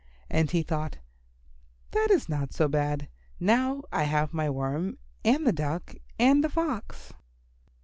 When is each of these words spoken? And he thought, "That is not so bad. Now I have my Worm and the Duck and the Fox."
And 0.31 0.49
he 0.49 0.63
thought, 0.63 0.97
"That 1.91 2.09
is 2.09 2.27
not 2.27 2.55
so 2.55 2.67
bad. 2.67 3.07
Now 3.39 3.83
I 3.91 4.05
have 4.05 4.33
my 4.33 4.49
Worm 4.49 4.97
and 5.23 5.45
the 5.45 5.53
Duck 5.53 5.93
and 6.17 6.43
the 6.43 6.49
Fox." 6.49 7.13